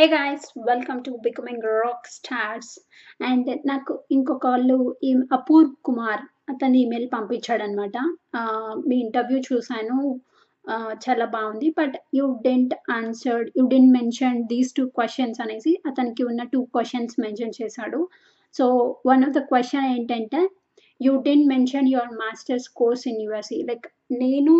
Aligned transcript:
Hey 0.00 0.06
guys 0.06 0.44
welcome 0.66 0.98
to 1.06 1.12
becoming 1.24 1.64
rock 1.76 2.04
stars 2.16 2.74
and 3.28 3.48
నాకు 3.70 3.92
ఇంకొక 4.16 4.44
వాళ్ళు 4.52 4.76
ఈ 5.08 5.10
అపూర్వ్ 5.36 5.72
కుమార్ 5.88 6.22
అతని 6.52 6.76
ఈమెయిల్ 6.82 7.06
పంపించాడనమాట 7.14 7.96
మీ 8.88 8.96
ఇంటర్వ్యూ 9.06 9.38
చూశాను. 9.48 9.96
చాలా 11.04 11.26
బాగుంది. 11.34 11.70
But 11.80 11.96
you 12.18 12.26
didn't 12.46 12.76
answered 12.98 13.50
you 13.58 13.64
didn't 13.74 13.92
mention 13.98 14.38
these 14.52 14.70
two 14.78 14.84
questions 15.00 15.42
అనేసి 15.46 15.72
అతనికి 15.92 16.24
ఉన్న 16.30 16.46
టూ 16.54 16.60
క్వశ్చన్స్ 16.76 17.18
మెన్షన్ 17.24 17.58
చేశాడు. 17.60 18.00
So 18.54 18.64
one 19.10 19.26
of 19.28 19.34
the 19.38 19.44
question 19.50 19.90
ఏంటంటే 19.96 20.42
you 21.00 21.14
didn't 21.28 21.50
mention 21.54 21.92
your 21.96 22.16
masters 22.24 22.70
course 22.82 23.06
in 23.12 23.20
యూఎస్ఈ 23.26 23.60
like 23.72 23.86
నేను 24.22 24.56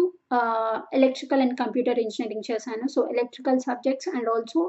ఎలక్ట్రికల్ 1.01 1.45
అండ్ 1.47 1.59
కంప్యూటర్ 1.65 2.05
ఇంజనీరింగ్ 2.07 2.49
చేశాను. 2.53 2.85
So 2.97 3.01
electrical 3.17 3.67
subjects 3.71 4.13
and 4.17 4.31
also 4.37 4.63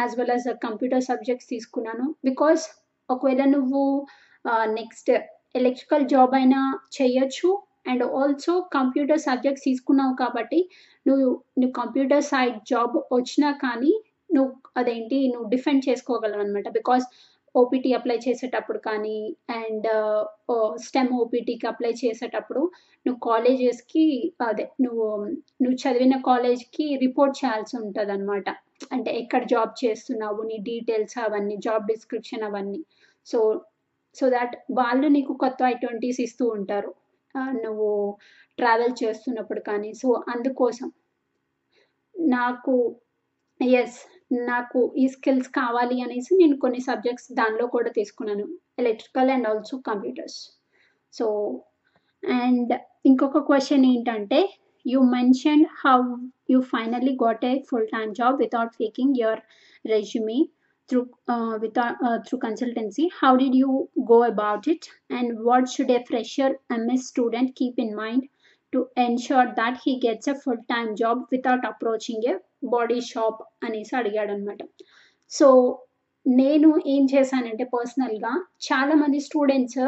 as 0.00 0.14
well 0.18 0.32
as 0.34 0.48
computer 0.66 1.04
subjects 1.10 1.50
తీసుకున్నాను. 1.52 2.06
Because 2.24 2.62
ఒకవేళ 3.08 3.42
నువ్వు 3.56 3.82
next 4.78 5.10
electrical 5.54 6.04
job 6.06 6.34
అయినా 6.34 6.60
చేయొచ్చు 6.98 7.48
and 7.86 8.04
also 8.20 8.52
computer 8.76 9.20
subjects 9.20 9.66
తీసుకున్నావు 9.68 10.14
కాబట్టి 10.14 10.60
నువ్వు 11.06 11.26
నువ్వు 11.60 11.74
కంప్యూటర్ 11.80 12.24
సైడ్ 12.24 12.58
జాబ్ 12.70 12.96
వచ్చినా 13.12 13.50
కానీ 13.64 13.92
నువ్వు 14.34 14.50
అదేంటి 14.76 15.18
నువ్వు 15.28 15.46
డిఫెండ్ 15.48 15.82
చేసుకోగలవు 15.88 16.42
అనమాట 16.44 16.68
బికాస్ 16.72 17.06
ఓపీటీ 17.56 17.92
అప్లై 17.92 18.16
చేసేటప్పుడు 18.28 18.78
కానీ 18.78 19.36
అండ్ 19.50 19.88
స్టెమ్ 20.76 21.08
ఓపీటీకి 21.20 21.66
అప్లై 21.66 21.90
చేసేటప్పుడు 22.04 22.70
నువ్వు 23.06 23.20
కాలేజెస్కి 23.20 24.34
అదే 24.40 24.70
నువ్వు 24.80 25.24
నువ్వు 25.62 25.74
చదివిన 25.74 26.20
కాలేజ్కి 26.26 26.96
రిపోర్ట్ 26.96 27.44
చేయాల్సి 27.44 27.76
ఉంటుంది 27.76 28.12
అనమాట 28.12 28.48
అంటే 28.92 29.10
ఎక్కడ 29.10 29.44
జాబ్ 29.44 29.84
చేస్తున్నావు 29.84 30.42
నీ 30.42 30.56
డీటెయిల్స్ 30.56 31.18
అవన్నీ 31.18 31.56
జాబ్ 31.56 31.86
డిస్క్రిప్షన్ 31.86 32.42
అవన్నీ. 32.42 32.80
సో 33.26 33.64
సో 34.14 34.28
దాట్ 34.28 34.56
వాళ్ళు 34.72 35.06
నీకు 35.08 35.32
కొత్త 35.32 35.62
ఐ 35.62 35.74
ఇస్తూ 36.18 36.46
ఉంటారు. 36.48 36.94
నువ్వు 37.36 38.18
ట్రావెల్ 38.58 39.04
చేస్తున్నప్పుడు 39.04 39.60
కానీ 39.60 39.94
సో 39.94 40.24
అందుకోసం 40.28 40.92
నాకు 42.18 42.96
ఎస్ 43.60 43.98
నాకు 44.48 44.80
ఈ 44.98 45.08
స్కిల్స్ 45.08 45.48
కావాలి 45.48 45.96
అనేసి 46.02 46.32
నేను 46.36 46.56
కొన్ని 46.56 46.80
సబ్జెక్ట్స్ 46.80 47.32
దానిలో 47.32 47.66
కూడా 47.66 47.90
తీసుకున్నాను. 47.90 48.46
Electrical 48.78 49.30
and 49.30 49.48
also 49.48 49.76
computers 49.78 50.38
so 51.12 51.26
and 52.22 52.72
ఇంకొక 53.06 53.38
క్వశ్చన్ 53.38 53.86
ఏంటంటే 53.86 54.40
you 54.86 55.00
mention 55.00 55.64
how 55.84 55.98
you 56.50 56.60
finally 56.60 57.12
got 57.22 57.44
a 57.44 57.52
full 57.70 57.86
time 57.86 58.14
job 58.14 58.38
without 58.40 58.76
faking 58.76 59.18
your 59.20 59.42
resume 59.84 60.38
through 60.90 61.00
without 61.58 61.98
through 62.26 62.38
consultancy 62.38 63.10
how 63.22 63.32
did 63.36 63.56
you 63.56 63.70
go 64.12 64.18
about 64.22 64.68
it 64.68 64.88
and 65.10 65.32
what 65.40 65.68
should 65.68 65.90
a 65.90 65.98
fresher 66.02 66.54
MS 66.72 67.08
student 67.08 67.52
keep 67.52 67.80
in 67.80 67.94
mind 67.96 68.24
to 68.72 68.88
ensure 68.98 69.50
that 69.60 69.78
he 69.86 69.94
gets 70.06 70.28
a 70.28 70.36
full 70.44 70.64
time 70.68 70.90
job 70.96 71.22
without 71.32 71.66
approaching 71.66 72.24
a 72.24 72.34
body 72.64 73.00
shop 73.00 73.40
అనేసి 73.64 73.96
అడిగాడు 73.96 74.32
అనమాట 74.32 74.58
so 75.30 75.48
నేను 76.26 76.80
ఏం 76.86 77.06
చేశానంటే 77.14 77.64
పర్సనల్గా 77.64 78.32
చాలామంది 78.60 79.20
students 79.20 79.78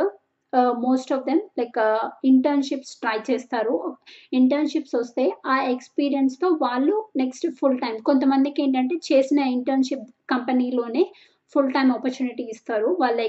most 0.78 1.12
of 1.12 1.25
them 1.25 1.41
like 1.58 1.78
internships 2.25 2.97
try 3.00 3.19
చేస్తారు. 3.31 3.97
Internships 4.33 4.97
వస్తే 4.97 5.33
ఆ 5.47 5.62
ఎక్స్పీరియన్స్తో 5.62 6.48
వాళ్ళు 6.48 7.11
నెక్స్ట్ 7.16 7.47
ఫుల్ 7.61 7.78
టైం 7.81 7.98
కొంతమందికి 7.98 8.62
ఏంటంటే 8.62 8.97
చేసిన 9.12 9.38
ఇంటర్న్షిప్ 9.38 10.06
కంపెనీలోనే 10.31 11.12
ఫుల్ 11.55 11.72
టైం 11.72 11.92
ఆపర్చునిటీ 11.92 12.42
ఇస్తారు. 12.42 12.97
వాళ్ళ 13.00 13.20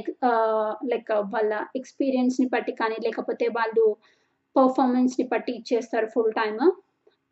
లైక్ 0.91 1.11
వాళ్ళ 1.11 1.65
ఎక్స్పీరియన్స్ని 1.75 2.47
బట్టి 2.47 2.71
కానీ 2.71 2.95
లేకపోతే 3.03 3.47
వాళ్ళు 3.47 3.97
పర్ఫార్మెన్స్ని 4.55 5.27
బట్టి 5.27 5.51
ఇచ్చేస్తారు 5.51 6.05
ఫుల్ 6.05 6.33
టైమ్. 6.33 6.71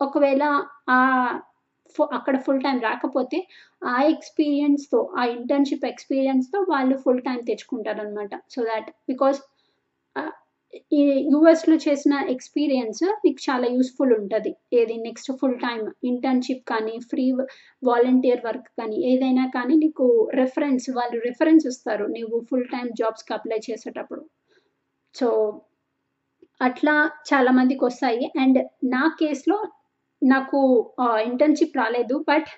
ఒకవేళ 0.02 0.44
ఆ 0.90 1.00
అక్కడ 2.02 2.36
ఫుల్ 2.42 2.64
టైం 2.64 2.80
రాకపోతే 2.80 3.48
ఆ 3.86 3.98
ఎక్స్పీరియన్స్తో 4.04 5.00
ఆ 5.18 5.26
ఇంటర్న్షిప్ 5.26 5.86
ఎక్స్పీరియన్స్తో 5.86 6.60
వాళ్ళు 6.70 6.98
ఫుల్ 6.98 7.22
టైం 7.22 7.40
తెచ్చుకుంటారు 7.40 8.02
అనమాట 8.02 8.36
సో 8.50 8.62
దాట్ 8.64 8.90
బికాస్ 9.10 9.40
ఈ 10.92 11.02
యూఎస్లో 11.32 11.76
చేసిన 11.76 12.14
ఎక్స్పీరియన్స్ 12.30 13.04
మీకు 13.26 13.40
చాలా 13.50 13.68
యూస్ఫుల్ 13.68 14.14
ఉంటుంది. 14.14 14.52
ఏది 14.74 14.96
నెక్స్ట్ 14.98 15.32
ఫుల్ 15.32 15.60
టైం 15.60 15.80
ఇంటర్న్షిప్ 16.04 16.64
కానీ 16.72 17.00
ఫ్రీ 17.12 17.26
వాలంటీర్ 17.84 18.42
వర్క్ 18.46 18.70
కానీ 18.80 18.98
ఏదైనా 19.12 19.46
కానీ 19.48 19.76
నీకు 19.76 20.30
రెఫరెన్స్ 20.34 20.90
వాళ్ళు 20.90 21.20
రెఫరెన్స్ 21.20 21.68
ఇస్తారు 21.68 22.06
నువ్వు 22.06 22.40
ఫుల్ 22.50 22.68
టైం 22.68 22.88
జాబ్స్కి 23.02 23.34
అప్లై 23.34 23.60
చేసేటప్పుడు. 23.70 24.24
సో 25.16 25.28
అట్లా 26.62 26.96
చాలా 27.30 27.52
మందికి 27.52 27.86
వస్తాయి. 27.86 28.32
అండ్ 28.44 28.60
నా 28.84 29.16
కేసులో 29.22 29.58
నాకు 30.24 30.60
ఇంటర్న్షిప్ 31.26 31.78
రాలేదు 31.78 32.16
బట్ 32.28 32.50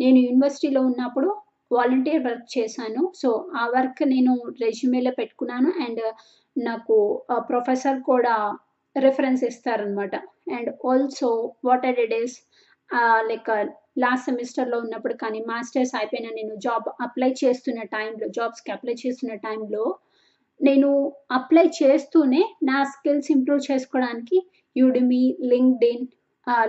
నేను 0.00 0.18
యూనివర్సిటీలో 0.18 0.80
ఉన్నప్పుడు 0.80 1.28
వాలంటీర్ 1.70 2.24
వర్క్ 2.26 2.48
చేశాను. 2.58 3.12
సో 3.20 3.28
ఆ 3.56 3.64
వర్క్ 3.66 4.02
నేను 4.08 4.32
రెజ్యూమేలో 4.60 5.12
పెట్టుకున్నాను 5.18 5.70
అండ్ 5.80 6.02
నాకు 6.56 6.96
ప్రొఫెసర్ 7.50 8.00
కూడా 8.02 8.34
రెఫరెన్స్ 8.96 9.44
ఇస్తారనమాట 9.44 10.14
and 10.50 10.70
also 10.86 11.28
what 11.64 11.86
are 11.86 12.02
days 12.10 12.36
like 13.30 13.50
last 13.98 14.24
సెమిస్టర్లో 14.24 14.76
ఉన్నప్పుడు 14.78 15.14
కానీ 15.14 15.40
మాస్టర్స్ 15.40 15.94
అయిపోయిన 15.94 16.28
నేను 16.34 16.54
జాబ్ 16.56 16.88
అప్లై 17.00 17.30
చేస్తున్న 17.44 17.82
టైంలో 17.92 18.26
జాబ్స్కి 18.28 18.70
అప్లై 18.72 18.94
చేస్తున్న 18.94 19.34
టైంలో 19.46 19.84
నేను 20.60 20.90
అప్లై 21.30 21.66
చేస్తూనే 21.80 22.42
నా 22.62 22.78
స్కిల్స్ 22.84 23.30
ఇంప్రూవ్ 23.30 23.62
చేసుకోవడానికి 23.70 24.38
Udemy 24.76 25.22
LinkedIn 25.42 26.06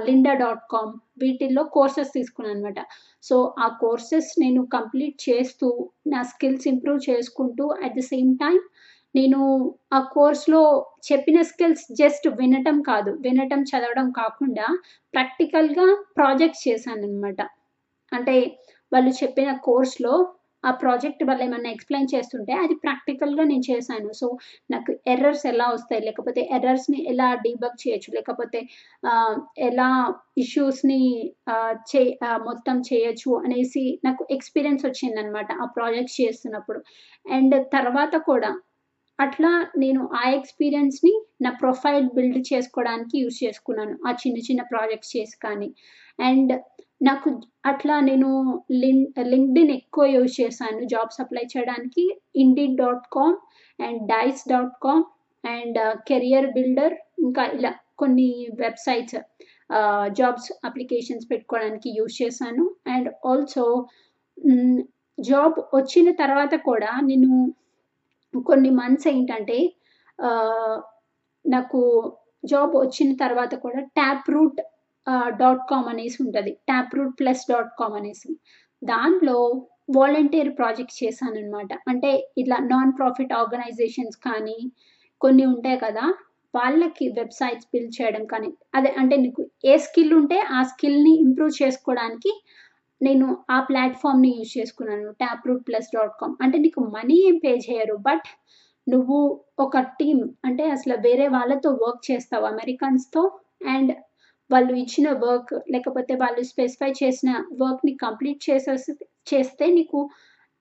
Lynda 0.06 0.34
dot 0.34 0.63
com 0.72 0.91
వీటిల్లో 1.18 1.63
కోర్సెస్ 1.74 2.12
తీసుకున్నాను 2.13 2.56
అనమాట 2.56 2.80
సో 3.24 3.36
ఆ 3.59 3.68
కోర్సెస్ 3.81 4.30
నేను 4.40 4.62
కంప్లీట్ 4.68 5.18
చేస్తూ 5.30 5.68
నా 6.08 6.22
స్కిల్స్ 6.24 6.68
ఇంప్రూవ్ 6.68 7.00
చేసుకుంటూ 7.09 7.68
అట్ 7.84 7.97
ద 7.97 8.03
సేమ్ 8.06 8.38
టైం 8.38 8.59
నేను 9.16 9.40
ఆ 9.94 10.00
కోర్స్లో 10.14 10.62
చెప్పిన 11.03 11.41
స్కిల్స్ 11.41 11.85
జస్ట్ 11.94 12.28
వినటం 12.40 12.81
కాదు. 12.81 13.12
వినటం 13.22 13.62
చదవడం 13.64 14.12
కాకుండా 14.12 14.66
ప్రాక్టికల్గా 15.14 15.85
ప్రాజెక్ట్స్ 16.18 16.68
చేశాను 16.68 17.03
అనమాట 17.03 17.41
అంటే 18.12 18.35
వాళ్ళు 18.91 19.12
చెప్పిన 19.22 19.52
కోర్స్లో 19.64 20.14
ఆ 20.66 20.72
ప్రాజెక్ట్ 20.81 21.24
వల్ల 21.30 21.42
ఏమన్నా 21.48 21.70
ఎక్స్ప్లెయిన్ 21.76 22.12
చేస్తుంటే 22.14 22.53
అది 22.64 22.76
ప్రాక్టికల్గా 22.84 23.44
నేను 23.52 23.66
చేశాను. 23.72 24.09
సో 24.22 24.28
నాకు 24.70 24.92
ఎర్రర్స్ 25.14 25.46
ఎలా 25.53 25.68
వస్తాయి? 25.76 26.02
లేకపోతే 26.08 26.42
ఎర్రర్స్ని 26.58 27.00
ఎలా 27.14 27.28
డీబగ్ 27.46 27.81
చేయొచ్చు? 27.84 28.12
లేకపోతే 28.18 28.62
ఎలా 29.70 29.90
ఇష్యూస్ని 30.38 31.02
చే 31.92 32.03
మొత్తం 32.50 32.78
చేయొచ్చు? 32.90 33.31
అనేసి 33.46 33.84
నాకు 34.06 34.24
ఎక్స్పీరియన్స్ 34.38 34.86
వచ్చిందనమాట 34.88 35.50
ఆ 35.64 35.68
ప్రాజెక్ట్ 35.78 36.16
చేస్తున్నప్పుడు. 36.22 36.82
అండ్ 37.30 37.56
తర్వాత 37.76 38.16
కూడా 38.30 38.52
అట్లా 39.20 39.50
నేను 39.78 40.02
ఆ 40.20 40.24
ఎక్స్పీరియన్స్ని 40.38 41.12
నా 41.44 41.52
ప్రొఫైల్ 41.62 42.08
బిల్డ్ 42.16 42.40
చేసుకోవడానికి 42.52 43.16
యూస్ 43.22 43.38
చేసుకున్నాను. 43.44 43.96
ఆ 44.08 44.12
చిన్న 44.22 44.38
చిన్న 44.47 44.62
ప్రాజెక్ట్స్ 44.74 45.14
చేసి 45.18 45.38
కానీ. 45.46 45.70
అండ్ 46.20 46.53
నాకు 47.02 47.30
అట్లా 47.66 47.96
నేను 48.00 48.30
లిన్ 48.82 49.06
లింక్డ్ఇన్ 49.32 49.72
ఎక్కువ 49.72 50.06
యూజ్ 50.06 50.34
చేశాను 50.42 50.82
జాబ్స్ 50.86 51.20
అప్లై 51.22 51.46
చేయడానికి. 51.54 52.06
Indeed 52.36 52.78
dot 52.78 53.08
com 53.14 53.38
and 53.80 54.02
Dice 54.08 54.44
dot 54.50 54.76
com 54.84 55.06
and 55.44 55.78
uh, 55.78 55.94
career 56.08 56.48
builder 56.52 56.96
ఇంకా 57.20 57.44
ఇలా 57.58 57.72
కొన్ని 57.98 58.30
వెబ్సైట్స్ 58.60 59.18
uh, 59.70 60.06
జాబ్స్ 60.20 60.50
అప్లికేషన్స్ 60.64 61.28
పెట్టుకోవడానికి 61.32 61.90
యూజ్ 61.98 62.16
చేశాను. 62.22 62.66
అండ్ 62.88 63.10
ఆల్సో 63.26 63.66
జాబ్ 65.18 65.58
వచ్చిన 65.74 66.08
తర్వాత 66.12 66.53
కూడా 66.70 66.91
నేను 67.02 67.32
కొన్ని 68.34 68.72
మంత్స్ 68.80 69.08
ఏంటంటే 69.08 69.59
uh, 70.20 70.76
నాకు 71.46 71.82
జాబ్ 72.44 72.74
వచ్చిన 72.76 73.12
తర్వాత 73.16 73.53
కూడా 73.56 73.82
ట్యాప్ 73.98 74.28
రూట్ 74.30 74.59
డాట్ 75.40 75.63
కామ్ 75.69 75.87
అనేసి 75.87 76.17
ఉంటుంది. 76.23 76.52
Tap 76.67 76.93
route 76.97 77.16
plus 77.19 77.43
dot 77.52 77.72
com 77.79 77.96
అనేసి. 77.96 78.31
దాంట్లో 78.81 79.37
వాలంటీర్ 79.96 80.52
ప్రాజెక్ట్ 80.57 80.99
చేశాను 81.02 81.37
అనమాట 81.40 81.72
అంటే 81.91 82.11
ఇట్లా 82.37 82.57
నాన్ 82.72 82.93
ప్రాఫిట్ 82.99 83.34
ఆర్గనైజేషన్స్ 83.34 84.17
కానీ 84.28 84.57
కొన్ని 85.22 85.43
ఉంటాయి 85.46 85.78
కదా 85.78 86.05
వాళ్ళకి 86.53 87.05
వెబ్సైట్స్ 87.17 87.69
బిల్డ్ 87.72 87.96
చేయడం 87.97 88.23
కానీ 88.25 88.49
అదే 88.75 88.91
అంటే 89.02 89.16
నీకు 89.17 89.41
ఏ 89.66 89.73
స్కిల్ 89.85 90.13
ఉంటే 90.13 90.37
ఆ 90.52 90.59
స్కిల్ని 90.63 91.13
ఇంప్రూవ్ 91.25 91.53
చేసుకోవడానికి 91.61 92.31
నేను 93.02 93.25
ఆ 93.49 93.57
ప్లాట్ఫామ్ని 93.61 94.29
యూజ్ 94.29 94.53
చేసుకున్నాను 94.57 95.09
tap 95.13 95.47
root 95.47 95.63
plus 95.67 95.90
dot 95.93 96.16
com 96.19 96.35
అంటే 96.43 96.57
నీకు 96.57 96.81
మనీ 96.96 97.17
ఏం 97.28 97.37
పే 97.43 97.52
చేయరు 97.66 97.97
బట్ 98.02 98.28
నువ్వు 98.87 99.17
ఒక 99.59 99.78
టీమ్ 99.99 100.23
అంటే 100.46 100.63
అసలు 100.69 100.96
వేరే 101.05 101.28
వాళ్ళతో 101.28 101.69
వర్క్ 101.84 102.03
చేస్తావు 102.09 102.46
అమెరికన్స్తో 102.46 103.23
అండ్ 103.67 103.91
వాళ్ళు 104.50 104.74
ఇచ్చిన 104.74 105.08
వర్క్ 105.26 105.53
లేకపోతే 105.72 106.14
వాళ్ళు 106.16 106.42
స్పెసిఫై 106.44 106.90
చేసిన 107.02 107.30
వర్క్ని 107.62 107.94
కంప్లీట్ 108.06 108.42
చేసేసి 108.50 108.94
చేస్తే 109.34 109.66
నీకు 109.68 110.00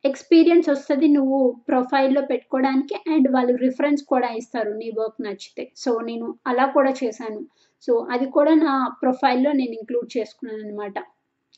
ఎక్స్పీరియన్స్ 0.04 0.68
వస్తుంది 0.68 1.06
నువ్వు 1.08 1.38
ప్రొఫైల్లో 1.68 2.22
పెట్టుకోవడానికి 2.22 2.94
అండ్ 3.12 3.28
వాళ్ళు 3.32 3.52
రిఫరెన్స్ 3.56 4.02
కూడా 4.04 4.28
ఇస్తారు 4.30 4.72
నీ 4.72 4.88
వర్క్ 4.98 5.20
నచ్చితే. 5.22 5.64
సో 5.76 5.90
నేను 6.00 6.26
అలా 6.46 6.66
కూడా 6.66 6.92
చేశాను. 7.02 7.40
సో 7.82 7.94
అది 8.14 8.26
కూడా 8.30 8.52
నా 8.54 8.74
ప్రొఫైల్లో 9.02 9.52
నేను 9.52 9.74
ఇంక్లూడ్ 9.80 10.08
చేసుకున్నాను 10.16 10.62
అనమాట 10.64 10.96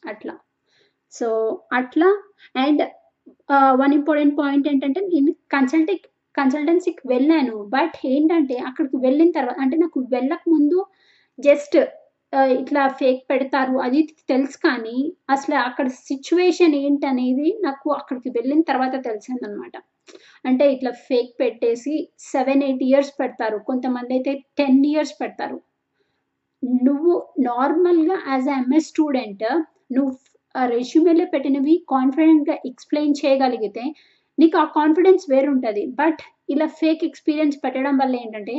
అట్లా. 0.02 0.34
సో 1.12 1.28
అట్లా. 1.72 2.08
అండ్ 2.56 2.82
వన్ 3.82 3.94
ఇంపార్టెంట్ 3.94 4.38
పాయింట్ 4.38 4.68
ఏంటంటే 4.68 5.00
నేను 5.12 5.32
కన్సల్టింగ్ 5.52 6.06
కన్సల్టెన్సీకి 6.34 7.02
వెళ్ళాను. 7.08 7.56
బట్ 7.76 7.96
ఏంటంటే 8.06 8.56
అక్కడికి 8.68 8.96
వెళ్ళిన 8.96 9.30
తర్వాత 9.30 9.58
అంటే 9.60 9.76
నాకు 9.76 10.00
వెళ్ళక 10.14 10.42
ముందు 10.48 10.78
జస్ట్ 11.38 11.76
ఇట్లా 12.60 12.82
ఫేక్ 13.00 13.20
పెడతారు. 13.30 13.74
అది 13.86 14.00
తెలుసు 14.28 14.58
కానీ 14.66 14.96
అసలు 15.30 15.56
అక్కడ 15.68 15.86
సిచ్యువేషన్ 16.08 16.74
ఏంటనేది 16.84 17.48
నాకు 17.66 17.88
అక్కడికి 17.90 18.30
వెళ్ళిన 18.30 18.62
తర్వాత 18.70 18.94
తెలిసిందనమాట. 19.08 19.74
అంటే 20.44 20.64
ఇట్లా 20.74 20.92
ఫేక్ 21.08 21.32
పెట్టేసి 21.40 21.94
సెవెన్ 22.32 22.62
ఎయిట్ 22.62 22.84
ఇయర్స్ 22.88 23.12
పెడతారు. 23.20 23.58
కొంతమంది 23.70 24.12
అయితే 24.14 24.32
టెన్ 24.58 24.82
ఇయర్స్ 24.92 25.14
పెడతారు. 25.22 25.58
నువ్వు 26.86 27.14
నార్మల్గా 27.50 28.16
యాజ్ 28.28 28.48
ఎంఎస్ 28.58 28.90
స్టూడెంట్ 28.92 29.44
నువ్వు 29.96 30.12
రెజ్యూమేలో 30.54 31.24
పెట్టినవి 31.32 31.74
కాన్ఫిడెంట్గా 31.94 32.54
ఎక్స్ప్లెయిన్ 32.70 33.18
చేయగలిగితే 33.22 33.84
నీకు 34.38 34.56
ఆ 34.58 34.66
కాన్ఫిడెన్స్ 34.78 35.24
వేరుంటుంది. 35.32 35.82
బట్ 36.00 36.22
ఇలా 36.48 36.66
ఫేక్ 36.80 37.02
ఎక్స్పీరియన్స్ 37.04 37.56
పెట్టడం 37.64 37.94
వల్ల 38.02 38.14
ఏంటంటే 38.16 38.54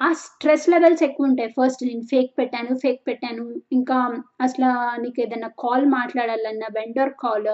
ఆ 0.00 0.08
స్ట్రెస్ 0.20 0.66
లెవెల్స్ 0.68 1.02
ఎక్కువ 1.02 1.28
ఉంటాయి. 1.30 1.50
ఫస్ట్ 1.58 1.82
నేను 1.86 2.04
ఫేక్ 2.12 2.30
పెట్టాను 2.38 2.72
ఫేక్ 2.76 3.00
పెట్టాను. 3.06 3.44
ఇంకా 3.72 3.96
అసలు 4.40 4.70
నీకు 5.02 5.18
ఏదైనా 5.20 5.50
కాల్ 5.62 5.86
మాట్లాడాలన్నా 5.96 6.68
వెండర్ 6.78 7.12
కాల్ 7.24 7.50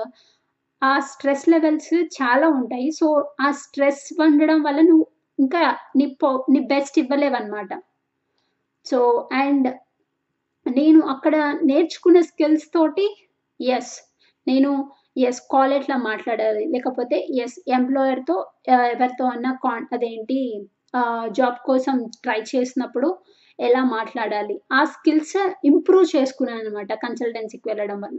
ఆ 0.82 0.92
స్ట్రెస్ 1.10 1.46
లెవెల్స్ 1.48 1.92
చాలా 2.18 2.48
ఉంటాయి. 2.60 2.88
సో 2.90 3.06
ఆ 3.40 3.50
స్ట్రెస్ 3.62 4.04
ఉండడం 4.26 4.60
వల్ల 4.62 4.80
నువ్వు 4.90 5.06
ఇంకా 5.38 5.62
నీ 5.96 6.06
పో 6.22 6.30
నీ 6.52 6.60
బెస్ట్ 6.72 6.96
ఇవ్వలేవన్నమాట. 6.98 7.72
సో 8.86 8.98
అండ్ 9.42 9.68
నేను 10.66 11.00
అక్కడ 11.06 11.34
నేర్చుకున్న 11.64 12.20
స్కిల్స్ 12.20 12.68
తోటి 12.74 13.06
ఎస్ 13.60 13.94
నేను 14.46 14.70
ఎస్ 15.18 15.40
కాల్ 15.52 15.72
ఎట్లా 15.72 15.96
మాట్లాడాలి? 16.08 16.64
లేకపోతే 16.74 17.16
ఎస్ 17.44 17.58
ఎంప్లాయర్తో 17.68 18.36
ఎవరితో 18.92 19.24
అన్నా 19.26 19.52
కాన్ 19.64 19.86
అదేంటి 19.92 20.38
జాబ్ 21.38 21.58
కోసం 21.68 21.96
ట్రై 22.24 22.40
చేసినప్పుడు 22.52 23.08
ఎలా 23.58 23.82
మాట్లాడాలి? 23.96 24.54
ఆ 24.72 24.80
స్కిల్స్ 24.94 25.36
ఇంప్రూవ్ 25.64 26.06
చేసుకున్నాను 26.16 26.60
అనమాట 26.62 26.92
కన్సల్టెన్సీకి 27.04 27.66
వెళ్ళడం 27.70 27.98
వల్ల. 28.00 28.18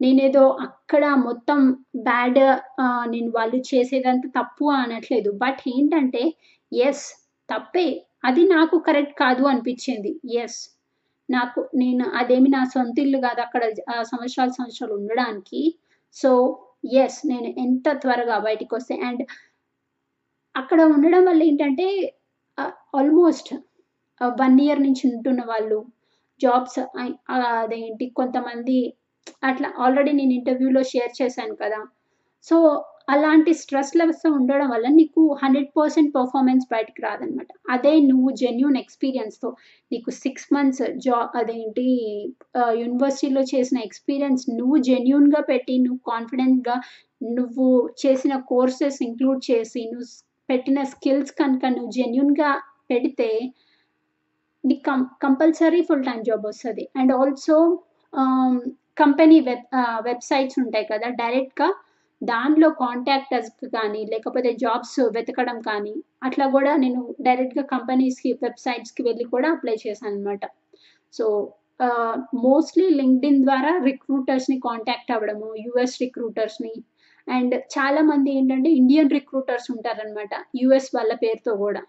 నేనేదో 0.00 0.42
అక్కడ 0.66 1.04
మొత్తం 1.28 1.60
బ్యాడ్ 2.08 2.40
నేను 3.14 3.30
వాళ్ళు 3.38 3.58
చేసేదంతా 3.70 4.28
తప్పు 4.38 4.64
అనట్లేదు. 4.80 5.30
బట్ 5.44 5.62
ఏంటంటే 5.74 6.22
ఎస్ 6.72 7.06
తప్పే. 7.48 7.88
అది 8.24 8.42
నాకు 8.54 8.76
కరెక్ట్ 8.88 9.14
కాదు 9.24 9.42
అనిపించింది. 9.46 10.12
ఎస్ 10.42 10.58
నాకు 11.28 11.60
నేను 11.74 12.04
అదేమి 12.20 12.48
నా 12.48 12.62
సొంత 12.74 12.96
ఇల్లు 13.04 13.18
కాదు 13.18 13.40
అక్కడ 13.46 13.62
సంవత్సరాలు 14.12 14.52
సంవత్సరాలు 14.58 14.94
ఉండడానికి. 14.98 15.62
సో 16.16 16.30
ఎస్ 17.02 17.18
నేను 17.26 17.48
ఎంత 17.64 17.88
త్వరగా 18.02 18.36
బయటికి 18.38 18.72
వస్తే 18.74 18.94
అండ్ 19.08 19.22
అక్కడ 20.56 20.80
ఉండడం 20.94 21.22
వల్ల 21.28 21.42
ఏంటంటే 21.42 21.86
ఆల్మోస్ట్ 22.98 23.50
వన్ 24.40 24.58
ఇయర్ 24.60 24.80
నుంచి 24.82 25.02
ఉంటున్న 25.10 25.42
వాళ్ళు 25.48 25.78
జాబ్స్ 26.40 26.78
అదేంటి 27.36 28.06
కొంతమంది 28.18 28.78
అట్లా 29.42 29.68
ఆల్రెడీ 29.84 30.12
నేను 30.12 30.32
ఇంటర్వ్యూలో 30.32 30.82
షేర్ 30.92 31.12
చేశాను 31.20 31.54
కదా. 31.62 31.80
సో 32.46 32.56
అలాంటి 33.08 33.50
స్ట్రెస్ 33.54 33.92
లెవెల్స్ 33.96 34.24
ఉండడం 34.38 34.68
వల్ల 34.70 34.86
నీకు 34.90 35.22
హండ్రెడ్ 35.42 35.68
పర్సెంట్ 35.76 36.10
పర్ఫార్మెన్స్ 36.16 36.64
బయటకు 36.72 37.00
రాదనమాట 37.02 37.50
అదే 37.70 37.92
నువ్వు 38.00 38.30
జెన్యున్ 38.42 38.78
ఎక్స్పీరియన్స్తో 38.82 39.48
నీకు 39.90 40.10
సిక్స్ 40.22 40.48
మంత్స్ 40.54 40.82
జా 41.04 41.18
అదేంటి 41.34 41.86
యూనివర్సిటీలో 42.80 43.42
చేసిన 43.52 43.80
ఎక్స్పీరియన్స్ 43.80 44.44
నువ్వు 44.50 44.78
జెన్యున్గా 44.88 45.42
పెట్టి 45.50 45.76
నువ్వు 45.78 46.00
కాన్ఫిడెంట్గా 46.12 46.76
నువ్వు 47.36 47.68
చేసిన 48.04 48.36
కోర్సెస్ 48.52 49.00
ఇంక్లూడ్ 49.02 49.42
చేసి 49.50 49.82
నువ్వు 49.92 50.08
పెట్టిన 50.48 50.78
స్కిల్స్ 50.84 51.32
కనుక 51.32 51.64
నువ్వు 51.66 51.92
జెన్యున్గా 51.92 52.50
పెడితే 52.90 53.30
నీకు 54.64 54.82
కం 54.84 55.00
కంపల్సరీ 55.22 55.80
ఫుల్ 55.80 56.04
టైం 56.04 56.20
జాబ్ 56.22 56.44
వస్తుంది 56.46 56.84
and 56.96 57.12
also 57.12 57.56
company 58.96 59.38
web 59.40 59.66
websites 60.04 60.58
ఉంటాయి 60.58 60.86
కదా 60.86 61.08
డైరెక్ట్గా 61.18 61.68
దానిలో 62.22 62.68
కాంటాక్టర్స్ 62.78 63.50
కానీ 63.74 64.00
లేకపోతే 64.04 64.50
జాబ్స్ 64.56 64.98
వెతకడం 65.16 65.58
కానీ 65.62 65.94
అట్లా 66.22 66.44
కూడా 66.46 66.72
నేను 66.76 67.00
డైరెక్ట్గా 67.20 67.64
కంపెనీస్కి 67.72 68.30
వెబ్సైట్స్కి 68.42 69.02
వెళ్ళి 69.02 69.24
కూడా 69.26 69.48
అప్లై 69.50 69.76
చేశాను 69.84 70.12
అనమాట 70.12 70.44
సో 71.14 71.26
మోస్ట్లీ 72.44 72.86
లింక్డ్ఇన్ 73.00 73.40
ద్వారా 73.42 73.72
రిక్రూటర్స్ని 73.84 74.56
కాంటాక్ట్ 74.60 75.12
అవ్వడము 75.12 75.48
యుఎస్ 75.64 75.96
రిక్రూటర్స్ని 76.02 76.72
అండ్ 77.26 77.54
చాలా 77.74 78.00
మంది 78.10 78.30
ఏంటంటే 78.38 78.70
ఇండియన్ 78.80 79.14
రిక్రూటర్స్ 79.18 79.68
ఉంటారనమాట 79.74 80.34
యుఎస్ 80.62 80.90
వాళ్ళ 80.96 81.12
పేరుతో 81.24 81.52
కూడా. 81.64 81.82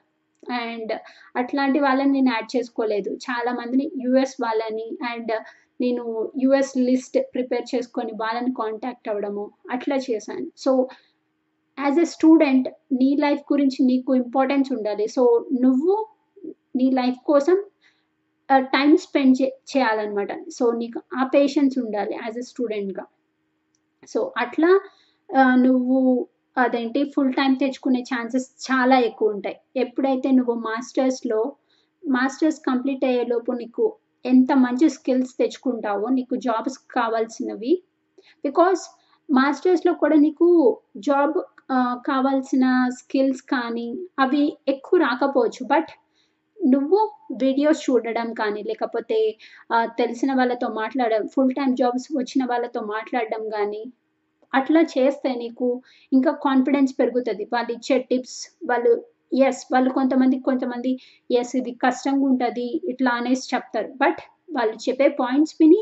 అండ్ 0.44 0.92
అట్లాంటి 1.40 1.80
వాళ్ళని 1.86 2.12
నేను 2.12 2.30
యాడ్ 2.36 2.50
చేసుకోలేదు. 2.56 3.12
చాలా 3.28 3.52
మందిని 3.60 3.86
యుఎస్ 4.06 4.36
వాళ్ళని 4.44 4.88
అండ్ 5.12 5.34
నేను 5.82 6.04
యుఎస్ 6.44 6.74
లిస్ట్ 6.88 7.18
ప్రిపేర్ 7.34 7.66
చేసుకొని 7.74 8.12
వాళ్ళని 8.22 8.52
కాంటాక్ట్ 8.62 9.10
అవ్వడము 9.12 9.46
అట్లా 9.76 9.98
చేశాను. 10.08 10.48
సో 10.64 10.72
యాజ్ 11.78 12.00
ఎ 12.00 12.08
స్టూడెంట్ 12.16 12.68
నీ 13.02 13.10
లైఫ్ 13.26 13.44
గురించి 13.54 13.80
నీకు 13.92 14.12
ఇంపార్టెన్స్ 14.24 14.70
ఉండాలి. 14.78 15.08
సో 15.16 15.24
నువ్వు 15.66 15.96
నీ 16.80 16.88
లైఫ్ 17.02 17.20
కోసం 17.32 17.58
టైం 18.76 18.92
స్పెండ్ 19.06 19.36
చే 19.40 19.48
చేయాలన్నమాట. 19.72 20.32
సో 20.58 20.66
నీకు 20.82 21.00
ఆ 21.20 21.24
పేషెన్స్ 21.36 21.76
ఉండాలి 21.84 22.14
యాజ్ 22.24 22.38
ఎ 22.38 22.46
స్టూడెంట్గా 22.52 23.06
సో 24.08 24.20
అట్లా 24.38 24.70
నువ్వు 25.66 26.00
అదేంటి 26.58 27.02
ఫుల్ 27.14 27.34
టైం 27.34 27.52
తెచ్చుకునే 27.54 28.02
ఛాన్సెస్ 28.12 28.48
చాలా 28.68 28.96
ఎక్కువ 29.00 29.34
ఉంటాయి. 29.36 29.58
ఎప్పుడైతే 29.76 30.30
నువ్వు 30.32 30.56
మాస్టర్స్లో 30.68 31.40
మాస్టర్స్ 32.04 32.60
కంప్లీట్ 32.60 33.04
అయ్యే 33.06 33.24
లోపు 33.24 33.52
నీకు 33.54 33.86
ఎంత 34.26 34.52
మంచి 34.58 34.88
స్కిల్స్ 34.90 35.34
తెచ్చుకుంటావో 35.38 36.08
నీకు 36.10 36.36
జాబ్స్ 36.46 36.78
కావాల్సినవి 36.96 37.74
బికాస్ 38.44 38.82
మాస్టర్స్లో 39.30 39.94
కూడా 39.94 40.18
నీకు 40.26 40.48
జాబ్ 41.08 41.38
కావాల్సిన 42.06 42.66
స్కిల్స్ 43.00 43.42
కానీ 43.54 43.88
అవి 44.20 44.44
ఎక్కువ 44.68 45.00
రాకపోవచ్చు. 45.00 45.62
బట్ 45.66 45.92
నువ్వు 46.60 47.00
వీడియోస్ 47.42 47.82
చూడడం 47.88 48.28
కానీ 48.34 48.62
లేకపోతే 48.64 49.20
తెలిసిన 50.00 50.32
వాళ్ళతో 50.34 50.68
మాట్లాడడం 50.82 51.24
ఫుల్ 51.36 51.54
టైం 51.54 51.72
జాబ్స్ 51.76 52.08
వచ్చిన 52.18 52.44
వాళ్ళతో 52.46 52.82
మాట్లాడడం 52.96 53.44
కానీ 53.50 53.84
అట్లా 54.54 54.82
చేస్తే 54.96 55.30
నీకు 55.44 55.68
ఇంకా 56.12 56.32
కాన్ఫిడెన్స్ 56.48 56.94
పెరుగుతుంది. 57.02 57.44
వాళ్ళు 57.54 57.72
ఇచ్చే 57.78 57.98
టిప్స్ 58.10 58.40
వాళ్ళు 58.72 58.92
ఎస్ 59.48 59.62
వాళ్ళు 59.74 59.90
కొంతమంది 59.98 60.38
కొంతమంది 60.48 60.92
ఎస్ 61.40 61.54
ఇది 61.60 61.72
కష్టంగా 61.86 62.26
ఉంటుంది 62.30 62.68
ఇట్లా 62.92 63.12
అనేసి 63.20 63.46
చెప్తారు. 63.54 63.90
బట్ 64.04 64.22
వాళ్ళు 64.58 64.76
చెప్పే 64.86 65.08
పాయింట్స్ 65.22 65.56
విని 65.62 65.82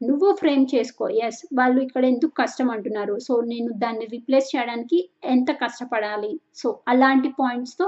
నువ్వు 0.00 0.28
ఫ్రేమ్ 0.40 0.64
చేసుకో. 0.74 1.04
ఎస్ 1.26 1.40
వాళ్ళు 1.58 1.78
ఇక్కడ 1.86 2.04
ఎందుకు 2.12 2.34
కష్టం 2.42 2.68
అంటున్నారు? 2.74 3.14
సో 3.26 3.34
నేను 3.52 3.70
దాన్ని 3.82 4.06
రీప్లేస్ 4.14 4.48
చేయడానికి 4.54 4.98
ఎంత 5.34 5.50
కష్టపడాలి? 5.62 6.32
సో 6.60 6.68
అలాంటి 6.92 7.30
పాయింట్స్తో 7.40 7.86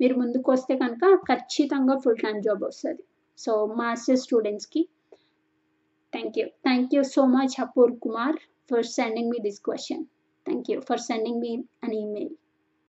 మీరు 0.00 0.14
ముందుకు 0.20 0.48
వస్తే 0.54 0.74
కనుక 0.82 1.04
ఖచ్చితంగా 1.30 1.96
ఫుల్ 2.04 2.22
టైం 2.24 2.36
జాబ్ 2.46 2.62
వస్తుంది. 2.68 3.02
సో 3.38 3.52
మాస్టర్ 3.80 4.20
స్టూడెంట్స్కి 4.26 4.82
thank 6.12 6.38
you 6.40 6.46
thank 6.66 6.94
you 6.96 7.02
so 7.14 7.22
much 7.36 7.56
Apoor 7.64 7.92
Kumar 8.04 8.38
for 8.68 8.82
sending 8.82 9.30
me 9.30 9.38
this 9.42 9.58
question. 9.58 10.08
Thank 10.44 10.68
you 10.68 10.82
for 10.82 10.98
sending 10.98 11.40
me 11.40 11.64
an 11.82 11.92
email. 11.92 12.28